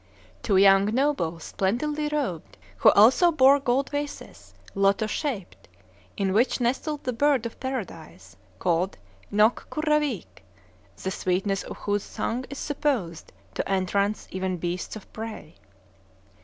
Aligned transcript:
Two 0.41 0.57
young 0.57 0.85
nobles, 0.85 1.43
splendidly 1.43 2.07
robed, 2.07 2.57
who 2.77 2.89
also 2.93 3.31
bore 3.31 3.59
gold 3.59 3.91
vases, 3.91 4.55
lotos 4.73 5.11
shaped, 5.11 5.67
in 6.17 6.33
which 6.33 6.59
nestled 6.59 7.03
the 7.03 7.13
bird 7.13 7.45
of 7.45 7.59
paradise 7.59 8.35
called 8.57 8.97
Nok 9.29 9.69
Kurraweèk, 9.69 10.41
the 11.03 11.11
sweetness 11.11 11.61
of 11.61 11.77
whose 11.77 12.01
song 12.01 12.47
is 12.49 12.57
supposed 12.57 13.31
to 13.53 13.69
entrance 13.69 14.27
even 14.31 14.57
beasts 14.57 14.95
of 14.95 15.13
prey. 15.13 15.53